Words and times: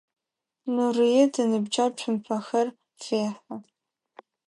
Нурыет 0.73 1.33
иныбджэгъу 1.43 1.95
цумпэхэр 1.97 2.67
фехьы. 3.03 3.53